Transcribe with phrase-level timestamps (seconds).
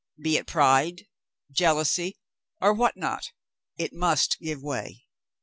[0.19, 1.05] Be it pride,
[1.51, 2.17] jealousy,
[2.59, 3.29] or what not,
[3.77, 5.03] it must give way.